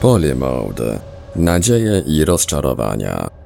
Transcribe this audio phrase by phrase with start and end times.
[0.00, 0.98] Polymode.
[1.36, 3.39] Nadzieje i rozczarowania.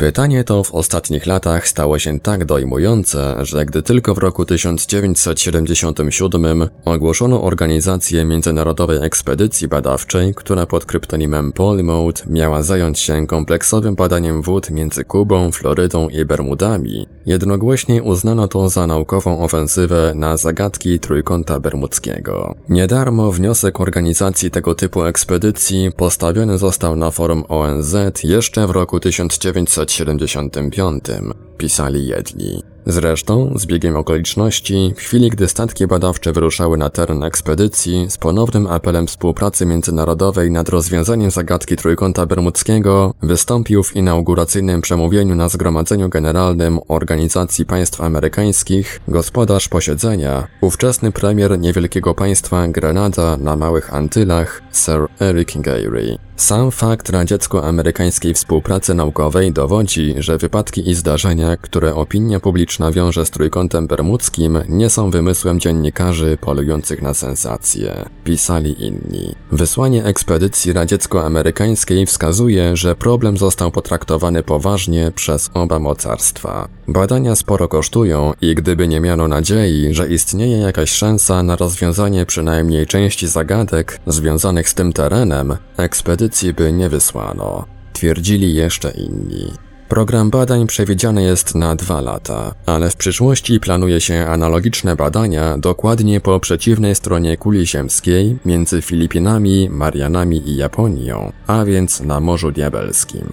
[0.00, 6.68] Pytanie to w ostatnich latach stało się tak dojmujące, że gdy tylko w roku 1977
[6.84, 14.70] ogłoszono organizację Międzynarodowej Ekspedycji Badawczej, która pod kryptonimem Polymode miała zająć się kompleksowym badaniem wód
[14.70, 22.54] między Kubą, Florydą i Bermudami, jednogłośnie uznano to za naukową ofensywę na zagadki Trójkąta Bermudzkiego.
[22.68, 29.89] Niedarmo wniosek organizacji tego typu ekspedycji postawiony został na forum ONZ jeszcze w roku 1900
[29.90, 32.62] 1975, pisali jedni.
[32.86, 38.66] Zresztą, z biegiem okoliczności, w chwili gdy statki badawcze wyruszały na teren ekspedycji z ponownym
[38.66, 46.78] apelem współpracy międzynarodowej nad rozwiązaniem zagadki Trójkąta Bermudzkiego, wystąpił w inauguracyjnym przemówieniu na Zgromadzeniu Generalnym
[46.88, 55.52] Organizacji Państw Amerykańskich gospodarz posiedzenia, ówczesny premier niewielkiego państwa Grenada na Małych Antylach, Sir Eric
[55.56, 56.18] Gairy.
[56.36, 63.30] Sam fakt radziecko-amerykańskiej współpracy naukowej dowodzi, że wypadki i zdarzenia, które opinia publiczna wiąże z
[63.30, 68.08] trójkątem bermudzkim, nie są wymysłem dziennikarzy polujących na sensacje.
[68.24, 69.34] Pisali inni.
[69.52, 76.68] Wysłanie ekspedycji radziecko-amerykańskiej wskazuje, że problem został potraktowany poważnie przez oba mocarstwa.
[76.88, 82.86] Badania sporo kosztują i gdyby nie miano nadziei, że istnieje jakaś szansa na rozwiązanie przynajmniej
[82.86, 87.64] części zagadek związanych z tym terenem, ekspedycji by nie wysłano.
[87.92, 89.69] Twierdzili jeszcze inni.
[89.90, 96.20] Program badań przewidziany jest na dwa lata, ale w przyszłości planuje się analogiczne badania dokładnie
[96.20, 103.28] po przeciwnej stronie kuli ziemskiej między Filipinami, Marianami i Japonią, a więc na Morzu Diabelskim.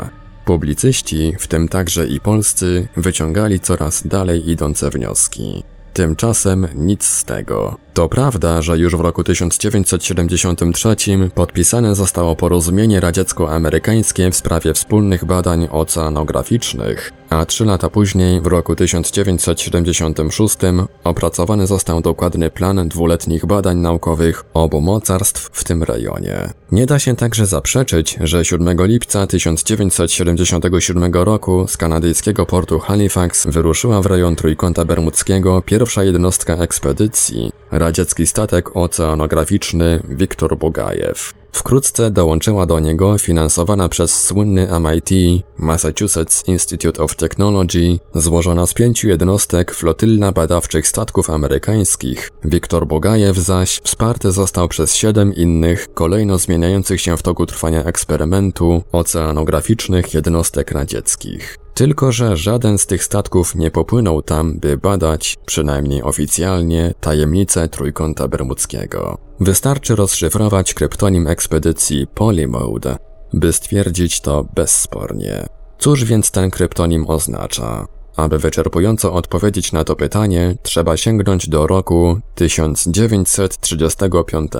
[0.46, 5.64] Publicyści, w tym także i polscy, wyciągali coraz dalej idące wnioski.
[5.98, 7.78] Tymczasem nic z tego.
[7.94, 10.96] To prawda, że już w roku 1973
[11.36, 18.76] podpisane zostało porozumienie radziecko-amerykańskie w sprawie wspólnych badań oceanograficznych, a trzy lata później, w roku
[18.76, 20.58] 1976,
[21.04, 26.50] opracowany został dokładny plan dwuletnich badań naukowych obu mocarstw w tym rejonie.
[26.72, 34.02] Nie da się także zaprzeczyć, że 7 lipca 1977 roku z kanadyjskiego portu Halifax wyruszyła
[34.02, 41.34] w rejon Trójkąta Bermudzkiego pierwsza jednostka ekspedycji, radziecki statek oceanograficzny Wiktor Bogajew.
[41.58, 49.08] Wkrótce dołączyła do niego finansowana przez słynny MIT Massachusetts Institute of Technology złożona z pięciu
[49.08, 52.32] jednostek flotylla badawczych statków amerykańskich.
[52.44, 58.84] Wiktor Bogajew zaś wsparty został przez siedem innych, kolejno zmieniających się w toku trwania eksperymentu
[58.92, 61.58] oceanograficznych jednostek radzieckich.
[61.74, 68.28] Tylko, że żaden z tych statków nie popłynął tam, by badać, przynajmniej oficjalnie, tajemnice Trójkąta
[68.28, 69.27] Bermudzkiego.
[69.40, 72.98] Wystarczy rozszyfrować kryptonim ekspedycji Polymode,
[73.34, 75.46] by stwierdzić to bezspornie.
[75.78, 77.88] Cóż więc ten kryptonim oznacza?
[78.16, 84.52] Aby wyczerpująco odpowiedzieć na to pytanie, trzeba sięgnąć do roku 1935.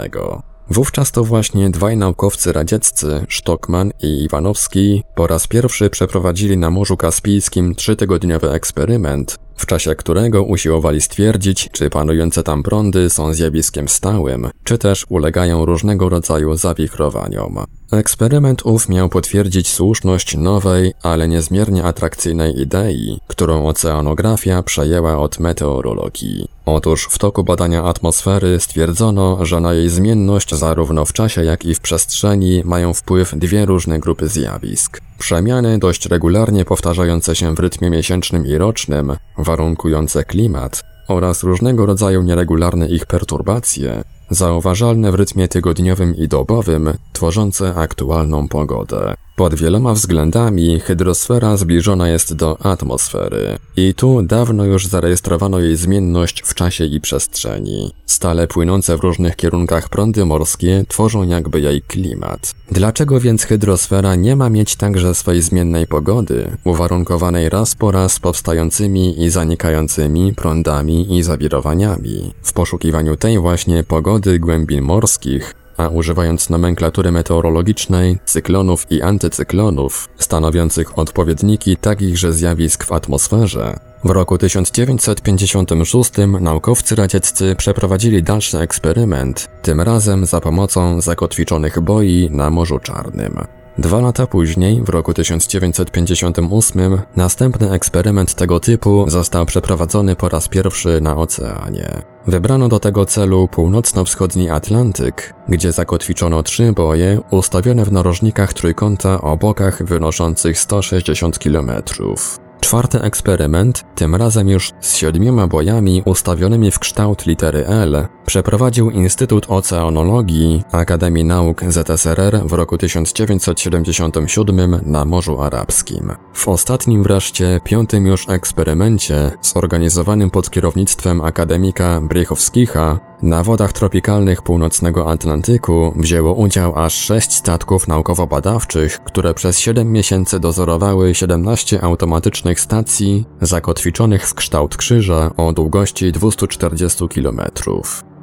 [0.70, 6.98] Wówczas to właśnie dwaj naukowcy radzieccy, Stockman i Iwanowski, po raz pierwszy przeprowadzili na Morzu
[6.98, 14.50] Kaspijskim trzytygodniowy eksperyment, w czasie którego usiłowali stwierdzić, czy panujące tam prądy są zjawiskiem stałym,
[14.64, 17.58] czy też ulegają różnego rodzaju zawichrowaniom.
[17.92, 26.57] Eksperyment ów miał potwierdzić słuszność nowej, ale niezmiernie atrakcyjnej idei, którą oceanografia przejęła od meteorologii.
[26.70, 31.76] Otóż w toku badania atmosfery stwierdzono, że na jej zmienność zarówno w czasie, jak i
[31.76, 35.02] w przestrzeni mają wpływ dwie różne grupy zjawisk.
[35.18, 42.22] Przemiany dość regularnie powtarzające się w rytmie miesięcznym i rocznym, warunkujące klimat oraz różnego rodzaju
[42.22, 49.16] nieregularne ich perturbacje, zauważalne w rytmie tygodniowym i dobowym, tworzące aktualną pogodę.
[49.38, 56.42] Pod wieloma względami hydrosfera zbliżona jest do atmosfery i tu dawno już zarejestrowano jej zmienność
[56.42, 57.94] w czasie i przestrzeni.
[58.06, 62.56] Stale płynące w różnych kierunkach prądy morskie tworzą jakby jej klimat.
[62.72, 69.24] Dlaczego więc hydrosfera nie ma mieć także swojej zmiennej pogody, uwarunkowanej raz po raz powstającymi
[69.24, 72.34] i zanikającymi prądami i zawirowaniami?
[72.44, 81.00] W poszukiwaniu tej właśnie pogody głębin morskich a używając nomenklatury meteorologicznej, cyklonów i antycyklonów, stanowiących
[81.00, 90.26] odpowiedniki takichże zjawisk w atmosferze, w roku 1956 naukowcy radzieccy przeprowadzili dalszy eksperyment, tym razem
[90.26, 93.40] za pomocą zakotwiczonych boi na Morzu Czarnym.
[93.80, 101.02] Dwa lata później, w roku 1958, następny eksperyment tego typu został przeprowadzony po raz pierwszy
[101.02, 102.02] na oceanie.
[102.28, 109.38] Wybrano do tego celu północno-wschodni Atlantyk, gdzie zakotwiczono trzy boje ustawione w narożnikach trójkąta o
[109.38, 112.47] bokach wynoszących 160 kilometrów.
[112.62, 119.46] Czwarty eksperyment, tym razem już z siedmioma bojami ustawionymi w kształt litery L, przeprowadził Instytut
[119.50, 126.12] Oceanologii Akademii Nauk ZSRR w roku 1977 na Morzu Arabskim.
[126.34, 135.12] W ostatnim wreszcie, piątym już eksperymencie, zorganizowanym pod kierownictwem akademika Brychowskicha, na wodach tropikalnych północnego
[135.12, 143.26] Atlantyku wzięło udział aż sześć statków naukowo-badawczych, które przez 7 miesięcy dozorowały 17 automatycznych stacji
[143.42, 147.42] zakotwiczonych w kształt krzyża o długości 240 km.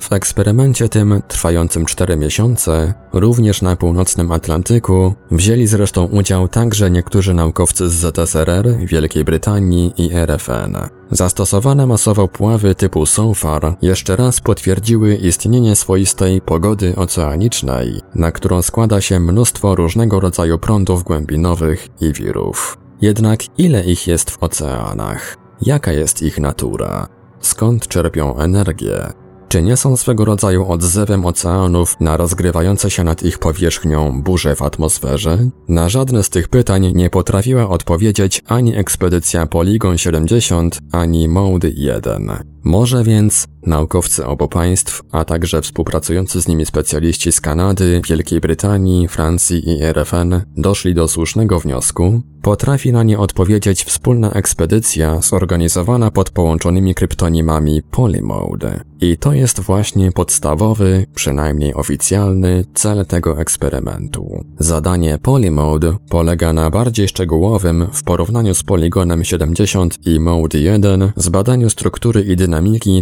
[0.00, 7.34] W eksperymencie tym, trwającym 4 miesiące, również na północnym Atlantyku, wzięli zresztą udział także niektórzy
[7.34, 10.76] naukowcy z ZSRR, Wielkiej Brytanii i RFN.
[11.10, 19.00] Zastosowane masowo pławy typu SOFAR jeszcze raz potwierdziły istnienie swoistej pogody oceanicznej, na którą składa
[19.00, 22.78] się mnóstwo różnego rodzaju prądów głębinowych i wirów.
[23.00, 25.36] Jednak ile ich jest w oceanach?
[25.62, 27.08] Jaka jest ich natura?
[27.40, 29.25] Skąd czerpią energię?
[29.48, 34.62] Czy nie są swego rodzaju odzewem oceanów na rozgrywające się nad ich powierzchnią burze w
[34.62, 35.38] atmosferze?
[35.68, 42.55] Na żadne z tych pytań nie potrafiła odpowiedzieć ani ekspedycja Polygon 70, ani Mode 1.
[42.66, 49.08] Może więc naukowcy obu państw, a także współpracujący z nimi specjaliści z Kanady, Wielkiej Brytanii,
[49.08, 56.30] Francji i RFN doszli do słusznego wniosku, potrafi na nie odpowiedzieć wspólna ekspedycja zorganizowana pod
[56.30, 58.80] połączonymi kryptonimami Polymode.
[59.00, 64.44] I to jest właśnie podstawowy, przynajmniej oficjalny, cel tego eksperymentu.
[64.58, 71.70] Zadanie Polymode polega na bardziej szczegółowym, w porównaniu z Polygonem 70 i Mode 1, zbadaniu
[71.70, 72.55] struktury i dynamiki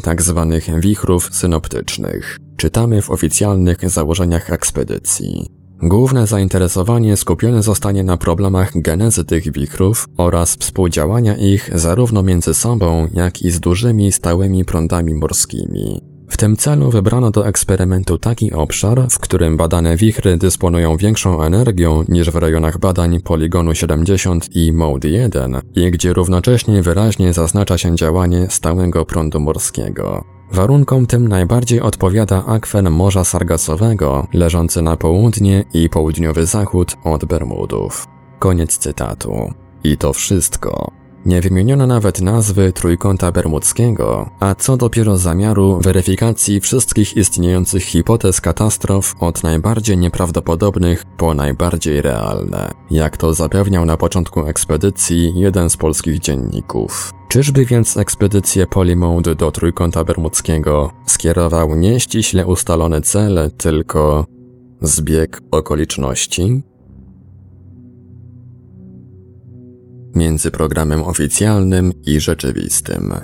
[0.04, 0.60] tzw.
[0.66, 2.38] Tak wichrów synoptycznych.
[2.56, 5.50] Czytamy w oficjalnych założeniach ekspedycji.
[5.82, 13.08] Główne zainteresowanie skupione zostanie na problemach genezy tych wichrów oraz współdziałania ich zarówno między sobą,
[13.14, 16.13] jak i z dużymi stałymi prądami morskimi.
[16.34, 22.04] W tym celu wybrano do eksperymentu taki obszar, w którym badane wichry dysponują większą energią
[22.08, 27.96] niż w rejonach badań poligonu 70 i Mode 1 i gdzie równocześnie wyraźnie zaznacza się
[27.96, 30.24] działanie stałego prądu morskiego.
[30.52, 38.06] Warunkom tym najbardziej odpowiada akwen Morza Sargasowego, leżący na południe i południowy zachód od Bermudów.
[38.38, 39.52] Koniec cytatu.
[39.84, 41.03] I to wszystko.
[41.26, 49.14] Nie wymieniono nawet nazwy Trójkąta Bermudzkiego, a co dopiero zamiaru weryfikacji wszystkich istniejących hipotez katastrof
[49.20, 56.18] od najbardziej nieprawdopodobnych po najbardziej realne, jak to zapewniał na początku ekspedycji jeden z polskich
[56.18, 57.12] dzienników.
[57.28, 64.26] Czyżby więc ekspedycję Polymode do Trójkąta Bermudzkiego skierował nie ściśle ustalony cel, tylko
[64.80, 66.62] zbieg okoliczności?
[70.14, 73.14] Między programem oficjalnym i rzeczywistym.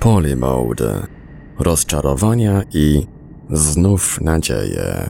[0.00, 1.06] Polymode.
[1.58, 3.06] Rozczarowania i
[3.50, 5.08] znów nadzieje.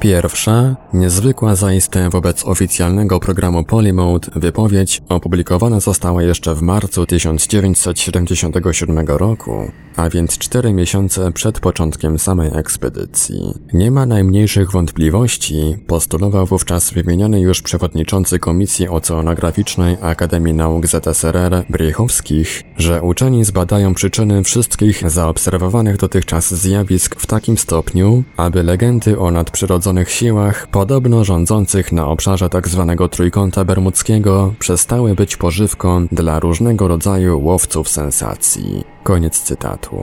[0.00, 9.70] Pierwsza, niezwykła zaiste wobec oficjalnego programu Polymode wypowiedź opublikowana została jeszcze w marcu 1977 roku,
[9.96, 13.54] a więc cztery miesiące przed początkiem samej ekspedycji.
[13.72, 22.62] Nie ma najmniejszych wątpliwości, postulował wówczas wymieniony już przewodniczący Komisji Oceanograficznej Akademii Nauk ZSRR Briechowskich,
[22.76, 30.10] że uczeni zbadają przyczyny wszystkich zaobserwowanych dotychczas zjawisk w takim stopniu, aby legendy o nadprzyrodzonych
[30.10, 32.94] siłach, podobno rządzących na obszarze tzw.
[32.98, 38.95] Tak trójkąta bermudzkiego, przestały być pożywką dla różnego rodzaju łowców sensacji.
[39.06, 39.96] Koniec cytatu.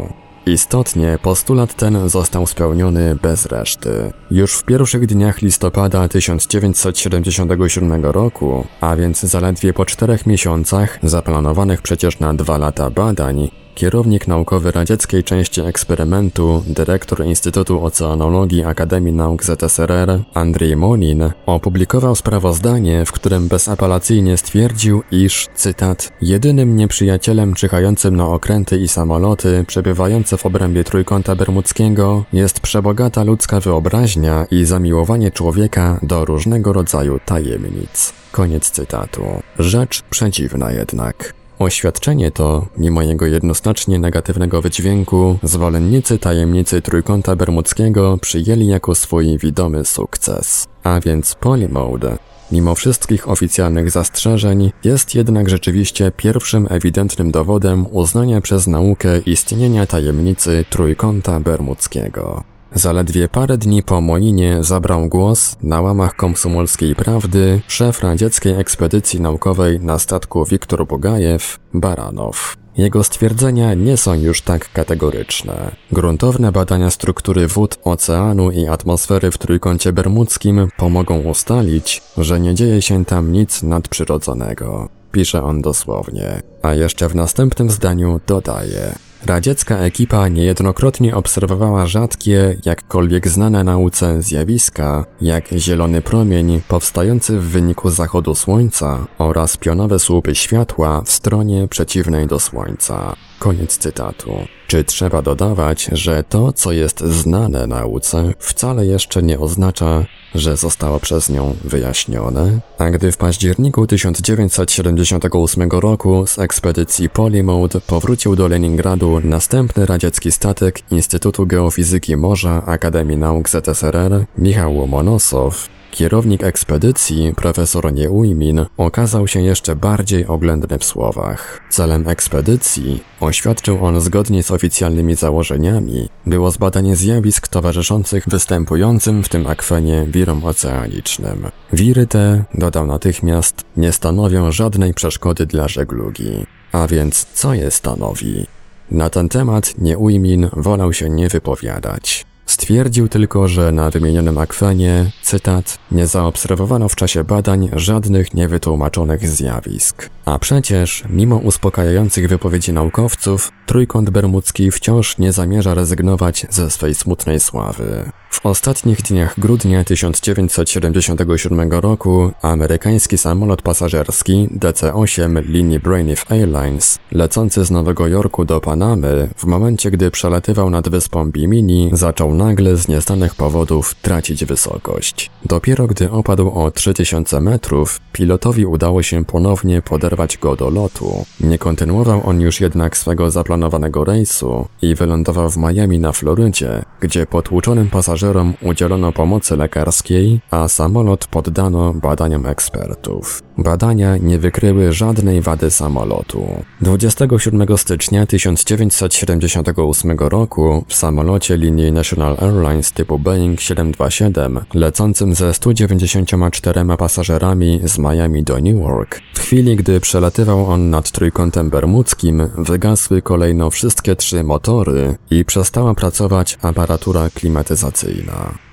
[0.45, 4.11] Istotnie postulat ten został spełniony bez reszty.
[4.31, 12.19] Już w pierwszych dniach listopada 1977 roku, a więc zaledwie po czterech miesiącach, zaplanowanych przecież
[12.19, 20.19] na dwa lata badań, Kierownik naukowy radzieckiej części eksperymentu, dyrektor Instytutu Oceanologii Akademii Nauk ZSRR
[20.33, 28.77] Andrzej Monin opublikował sprawozdanie, w którym bezapelacyjnie stwierdził, iż, cytat, jedynym nieprzyjacielem czyhającym na okręty
[28.77, 36.25] i samoloty przebywające w obrębie Trójkąta Bermudzkiego jest przebogata ludzka wyobraźnia i zamiłowanie człowieka do
[36.25, 38.13] różnego rodzaju tajemnic.
[38.31, 39.21] Koniec cytatu.
[39.59, 41.42] Rzecz przedziwna jednak.
[41.59, 49.85] Oświadczenie to, mimo jego jednoznacznie negatywnego wydźwięku, zwolennicy tajemnicy Trójkąta Bermudzkiego przyjęli jako swój widomy
[49.85, 50.67] sukces.
[50.83, 52.17] A więc Polymode,
[52.51, 60.65] mimo wszystkich oficjalnych zastrzeżeń, jest jednak rzeczywiście pierwszym ewidentnym dowodem uznania przez naukę istnienia tajemnicy
[60.69, 62.52] Trójkąta Bermudzkiego.
[62.75, 69.79] Zaledwie parę dni po Molinie zabrał głos na łamach komsomolskiej prawdy szef radzieckiej ekspedycji naukowej
[69.79, 72.57] na statku Wiktor Bogajew, Baranow.
[72.77, 75.75] Jego stwierdzenia nie są już tak kategoryczne.
[75.91, 82.81] Gruntowne badania struktury wód, oceanu i atmosfery w trójkącie bermudzkim pomogą ustalić, że nie dzieje
[82.81, 84.89] się tam nic nadprzyrodzonego.
[85.11, 86.41] Pisze on dosłownie.
[86.61, 88.95] A jeszcze w następnym zdaniu dodaje.
[89.25, 97.89] Radziecka ekipa niejednokrotnie obserwowała rzadkie, jakkolwiek znane nauce zjawiska, jak zielony promień powstający w wyniku
[97.89, 103.15] zachodu słońca oraz pionowe słupy światła w stronie przeciwnej do słońca.
[103.43, 104.31] Koniec cytatu.
[104.67, 110.99] Czy trzeba dodawać, że to, co jest znane nauce, wcale jeszcze nie oznacza, że zostało
[110.99, 112.59] przez nią wyjaśnione?
[112.77, 120.91] A gdy w październiku 1978 roku z ekspedycji Polymode powrócił do Leningradu następny radziecki statek
[120.91, 129.75] Instytutu Geofizyki Morza Akademii Nauk ZSRR, Michał Łomonosow, Kierownik ekspedycji, profesor Nieujmin, okazał się jeszcze
[129.75, 131.61] bardziej oględny w słowach.
[131.69, 139.47] Celem ekspedycji, oświadczył on zgodnie z oficjalnymi założeniami, było zbadanie zjawisk towarzyszących występującym w tym
[139.47, 141.47] akwenie wirom oceanicznym.
[141.73, 146.45] Wiry te, dodał natychmiast, nie stanowią żadnej przeszkody dla żeglugi.
[146.71, 148.45] A więc co je stanowi?
[148.91, 152.32] Na ten temat Nieujmin wolał się nie wypowiadać.
[152.53, 160.09] Stwierdził tylko, że na wymienionym akwenie, cytat, nie zaobserwowano w czasie badań żadnych niewytłumaczonych zjawisk.
[160.25, 167.39] A przecież, mimo uspokajających wypowiedzi naukowców, Trójkąt Bermudzki wciąż nie zamierza rezygnować ze swej smutnej
[167.39, 168.11] sławy.
[168.33, 177.71] W ostatnich dniach grudnia 1977 roku amerykański samolot pasażerski DC-8 linii Braniff Airlines, lecący z
[177.71, 183.35] Nowego Jorku do Panamy, w momencie gdy przelatywał nad wyspą Bimini, zaczął nagle z nieznanych
[183.35, 185.31] powodów tracić wysokość.
[185.45, 191.25] Dopiero gdy opadł o 3000 metrów, pilotowi udało się ponownie poderwać go do lotu.
[191.39, 197.25] Nie kontynuował on już jednak swego zaplanowanego rejsu i wylądował w Miami na Florydzie, gdzie
[197.25, 198.22] potłuczonym pasażerom
[198.61, 203.43] udzielono pomocy lekarskiej, a samolot poddano badaniom ekspertów.
[203.57, 206.47] Badania nie wykryły żadnej wady samolotu.
[206.81, 216.85] 27 stycznia 1978 roku w samolocie linii National Airlines typu Boeing 727 lecącym ze 194
[216.97, 223.69] pasażerami z Miami do Newark, w chwili gdy przelatywał on nad trójkątem bermudzkim, wygasły kolejno
[223.69, 228.12] wszystkie trzy motory i przestała pracować aparatura klimatyzacyjna.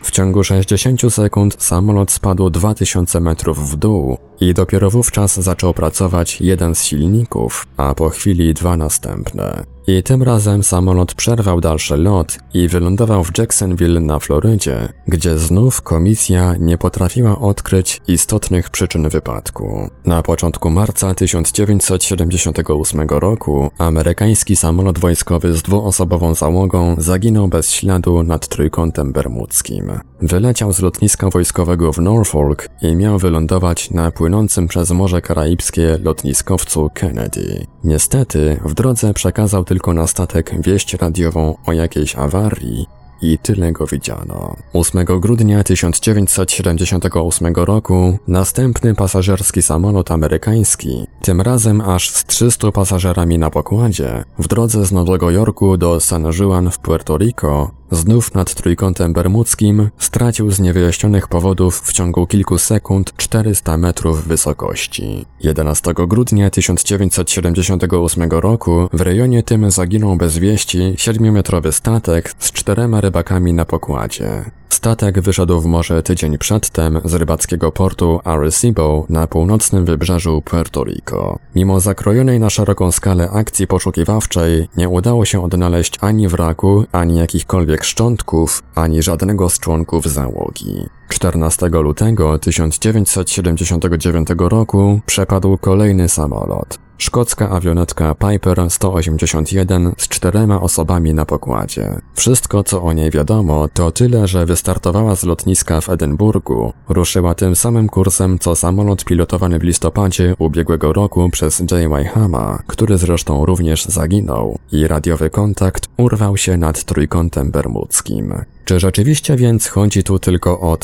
[0.03, 6.41] W ciągu 60 sekund samolot spadł 2000 metrów w dół i dopiero wówczas zaczął pracować
[6.41, 9.65] jeden z silników, a po chwili dwa następne.
[9.99, 15.83] I tym razem samolot przerwał dalszy lot i wylądował w Jacksonville na Florydzie, gdzie znów
[15.83, 19.91] komisja nie potrafiła odkryć istotnych przyczyn wypadku.
[20.05, 28.49] Na początku marca 1978 roku amerykański samolot wojskowy z dwuosobową załogą zaginął bez śladu nad
[28.49, 29.93] trójkątem bermudzkim.
[30.23, 36.91] Wyleciał z lotniska wojskowego w Norfolk i miał wylądować na płynącym przez Morze Karaibskie lotniskowcu
[36.95, 37.67] Kennedy.
[37.85, 42.87] Niestety w drodze przekazał tylko na statek wieść radiową o jakiejś awarii
[43.23, 44.57] i tyle go widziano.
[44.73, 53.51] 8 grudnia 1978 roku następny pasażerski samolot amerykański, tym razem aż z 300 pasażerami na
[53.51, 59.13] pokładzie, w drodze z Nowego Jorku do San Juan w Puerto Rico, znów nad trójkątem
[59.13, 65.27] bermudzkim, stracił z niewyjaśnionych powodów w ciągu kilku sekund 400 metrów wysokości.
[65.41, 73.53] 11 grudnia 1978 roku w rejonie tym zaginął bez wieści 7-metrowy statek z czterema rybakami
[73.53, 74.45] na pokładzie.
[74.81, 81.39] Statek wyszedł w morze tydzień przedtem z rybackiego portu Arecibo na północnym wybrzeżu Puerto Rico.
[81.55, 87.85] Mimo zakrojonej na szeroką skalę akcji poszukiwawczej nie udało się odnaleźć ani wraku, ani jakichkolwiek
[87.85, 90.89] szczątków, ani żadnego z członków załogi.
[91.11, 96.79] 14 lutego 1979 roku przepadł kolejny samolot.
[97.01, 102.01] Szkocka awionetka Piper 181 z czterema osobami na pokładzie.
[102.15, 106.73] Wszystko, co o niej wiadomo, to tyle, że wystartowała z lotniska w Edynburgu.
[106.89, 112.05] Ruszyła tym samym kursem, co samolot pilotowany w listopadzie ubiegłego roku przez J.Y.
[112.05, 114.59] Hama, który zresztą również zaginął.
[114.73, 118.35] I radiowy kontakt urwał się nad trójkątem bermudzkim.
[118.65, 120.77] Czy rzeczywiście więc chodzi tu tylko o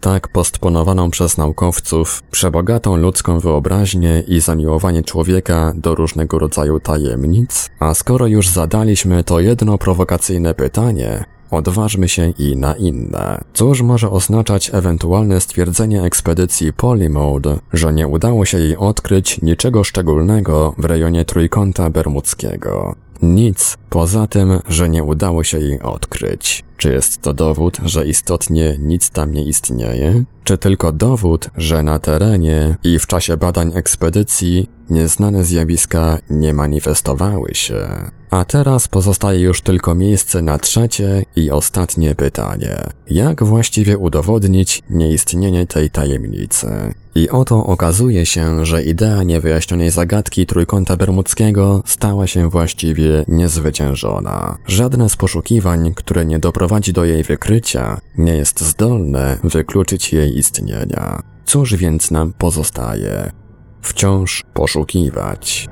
[0.00, 7.70] tak postponowaną przez naukowców, przebogatą ludzką wyobraźnię i zamiłowanie człowieka do różnego rodzaju tajemnic?
[7.80, 13.44] A skoro już zadaliśmy to jedno prowokacyjne pytanie, Odważmy się i na inne.
[13.52, 20.74] Cóż może oznaczać ewentualne stwierdzenie ekspedycji Polymode, że nie udało się jej odkryć niczego szczególnego
[20.78, 22.94] w rejonie Trójkąta Bermudzkiego?
[23.24, 26.64] Nic poza tym, że nie udało się jej odkryć.
[26.76, 30.24] Czy jest to dowód, że istotnie nic tam nie istnieje?
[30.44, 37.50] Czy tylko dowód, że na terenie i w czasie badań ekspedycji nieznane zjawiska nie manifestowały
[37.54, 38.10] się?
[38.34, 42.76] A teraz pozostaje już tylko miejsce na trzecie i ostatnie pytanie.
[43.10, 46.94] Jak właściwie udowodnić nieistnienie tej tajemnicy?
[47.14, 54.56] I oto okazuje się, że idea niewyjaśnionej zagadki Trójkąta Bermudzkiego stała się właściwie niezwyciężona.
[54.66, 61.22] Żadne z poszukiwań, które nie doprowadzi do jej wykrycia, nie jest zdolne wykluczyć jej istnienia.
[61.44, 63.30] Cóż więc nam pozostaje?
[63.82, 65.68] Wciąż poszukiwać.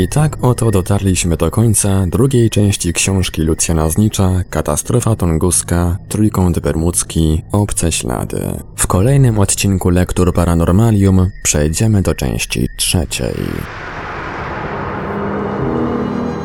[0.00, 7.42] I tak oto dotarliśmy do końca drugiej części książki Lucjana Znicza Katastrofa Tunguska, Trójkąt Bermudzki,
[7.52, 8.40] Obce Ślady.
[8.76, 13.34] W kolejnym odcinku Lektur Paranormalium przejdziemy do części trzeciej.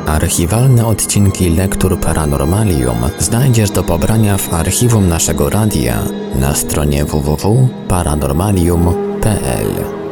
[0.06, 6.04] Archiwalne odcinki Lektur Paranormalium znajdziesz do pobrania w archiwum naszego radia
[6.40, 10.05] na stronie www.paranormalium.pl